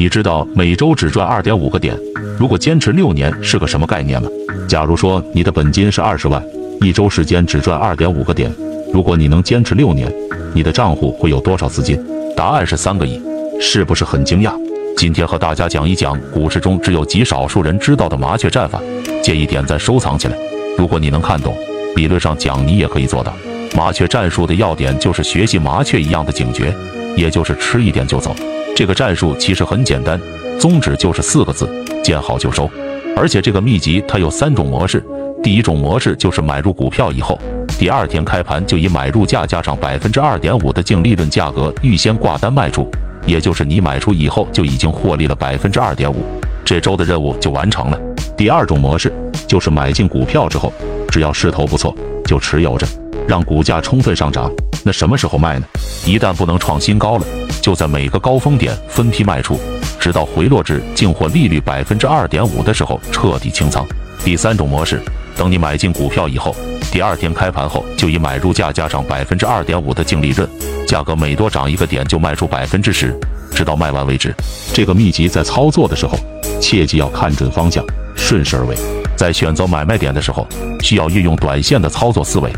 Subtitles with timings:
[0.00, 1.94] 你知道每周只赚二点五个点，
[2.38, 4.30] 如果坚持六年是个什么概念吗？
[4.66, 6.42] 假如说你的本金是二十万，
[6.80, 8.50] 一周时间只赚二点五个点，
[8.94, 10.10] 如果你能坚持六年，
[10.54, 12.02] 你的账户会有多少资金？
[12.34, 13.20] 答案是三个亿，
[13.60, 14.50] 是不是很惊讶？
[14.96, 18.80] 今天和大家讲一讲股市中只有极少数人知道的麻雀战法，
[19.22, 20.34] 建议点赞收藏起来。
[20.78, 21.54] 如果你能看懂，
[21.96, 23.34] 理论上讲你也可以做到。
[23.76, 26.74] 麻雀战术的要点就是学习麻雀一样的警觉，
[27.18, 28.34] 也就是吃一点就走。
[28.80, 30.18] 这个战术其实很简单，
[30.58, 31.68] 宗旨就是四个字：
[32.02, 32.66] 见好就收。
[33.14, 35.04] 而且这个秘籍它有三种模式，
[35.42, 37.38] 第一种模式就是买入股票以后，
[37.78, 42.90] 第二天开盘就以买入价加上百分之二点五的净利润价格预先挂单卖出，
[43.26, 46.24] 也就是你买出以后就已经获利了百分之二点五，
[46.64, 48.00] 这周的任务就完成了。
[48.34, 49.12] 第二种模式
[49.46, 50.72] 就是买进股票之后，
[51.10, 52.86] 只要势头不错就持有着，
[53.28, 54.50] 让股价充分上涨。
[54.84, 55.66] 那什么时候卖呢？
[56.04, 57.26] 一旦不能创新高了。
[57.60, 59.60] 就在每个高峰点分批卖出，
[59.98, 63.86] 直到回落至净货利率百分之二点五的时候彻底清仓。
[64.24, 65.02] 第三种模式，
[65.36, 66.56] 等你买进股票以后，
[66.90, 70.48] 第二天开盘后就以买入价加上百分之二点五的净利润，
[70.88, 73.14] 价格每多涨一个点就卖出百分之十，
[73.54, 74.34] 直到卖完为止。
[74.72, 76.18] 这个秘籍在操作的时候，
[76.62, 77.84] 切记要看准方向，
[78.16, 78.74] 顺势而为。
[79.16, 80.46] 在选择买卖点的时候，
[80.80, 82.50] 需要运用短线的操作思维。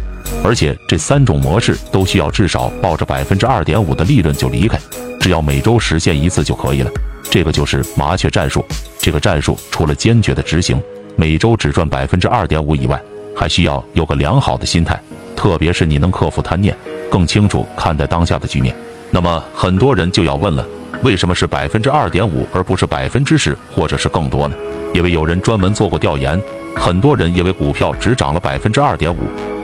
[0.44, 4.78] 而且这三种模式都需要至少抱着百分之二点五的利润就离开，
[5.20, 6.90] 只要每周实现一次就可以了。
[7.30, 8.64] 这个就是麻雀战术。
[8.98, 10.80] 这个战术除了坚决的执行，
[11.16, 13.00] 每周只赚百分之二点五以外，
[13.36, 15.00] 还需要有个良好的心态，
[15.36, 16.76] 特别是你能克服贪念，
[17.10, 18.74] 更清楚看待当下的局面。
[19.10, 20.66] 那么很多人就要问了，
[21.02, 24.56] 为什么是百分之二点五而不是百分之十或者是更多呢？
[24.92, 26.40] 因为有人专门做过调研，
[26.77, 29.19] 很多人因为股票只涨了百分之二点五。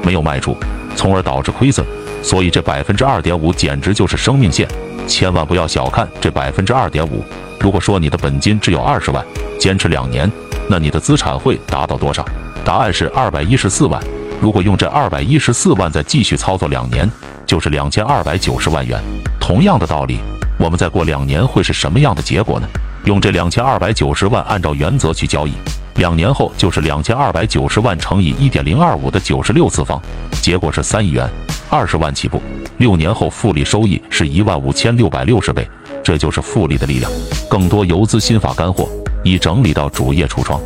[0.05, 0.57] 没有卖出，
[0.95, 1.85] 从而导致亏损，
[2.23, 4.67] 所以这百分之二点五简直就是生命线，
[5.07, 7.23] 千万不要小看这百分之二点五。
[7.61, 9.23] 如果说你的本金只有二十万，
[9.59, 10.31] 坚持两年，
[10.69, 12.25] 那你的资产会达到多少？
[12.65, 14.01] 答案是二百一十四万。
[14.41, 17.11] 如果用这二百一十四万再继续操作两年，
[17.45, 19.03] 就是两千二百九十万元。
[19.41, 20.21] 同样的道理，
[20.59, 22.69] 我们再过两年会是什么样的结果呢？
[23.05, 25.53] 用这两千二百九十万按照原则去交易。
[25.99, 30.01] 两年后就是两千二百九十万乘以一点零二五的九十六次方，
[30.41, 31.29] 结果是三亿元，
[31.69, 32.41] 二十万起步。
[32.77, 35.69] 六年后复利收益是一万五千六百六十倍，
[36.05, 37.11] 这就是复利的力量。
[37.51, 38.89] 更多游资心法干货
[39.25, 40.61] 已整理到主页橱窗。